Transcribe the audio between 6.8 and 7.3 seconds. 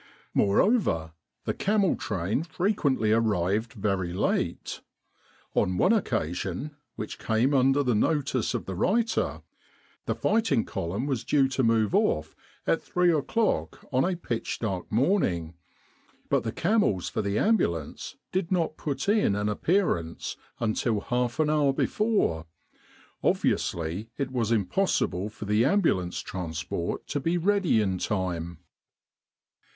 which